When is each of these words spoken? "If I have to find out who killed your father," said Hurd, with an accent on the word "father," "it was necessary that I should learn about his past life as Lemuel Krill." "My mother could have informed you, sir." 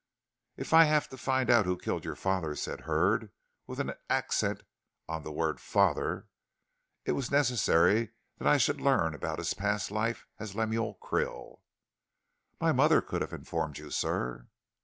"If 0.57 0.73
I 0.73 0.85
have 0.85 1.09
to 1.09 1.15
find 1.19 1.51
out 1.51 1.65
who 1.67 1.77
killed 1.77 2.05
your 2.05 2.15
father," 2.15 2.55
said 2.55 2.81
Hurd, 2.89 3.29
with 3.67 3.79
an 3.79 3.93
accent 4.09 4.63
on 5.07 5.21
the 5.21 5.31
word 5.31 5.59
"father," 5.59 6.27
"it 7.05 7.11
was 7.11 7.29
necessary 7.29 8.09
that 8.39 8.47
I 8.47 8.57
should 8.57 8.81
learn 8.81 9.13
about 9.13 9.37
his 9.37 9.53
past 9.53 9.91
life 9.91 10.25
as 10.39 10.55
Lemuel 10.55 10.97
Krill." 10.99 11.59
"My 12.59 12.71
mother 12.71 12.99
could 13.03 13.21
have 13.21 13.31
informed 13.31 13.77
you, 13.77 13.91
sir." 13.91 14.47